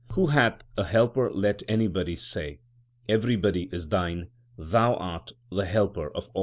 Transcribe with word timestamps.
Who 0.13 0.25
hath 0.27 0.63
a 0.77 0.83
helper 0.85 1.29
let 1.31 1.61
anybody 1.67 2.15
say. 2.15 2.61
Everybody 3.07 3.69
is 3.71 3.89
Thine; 3.89 4.29
Thou 4.57 4.95
art 4.95 5.33
the 5.51 5.65
helper 5.65 6.09
of 6.13 6.31
all. 6.33 6.39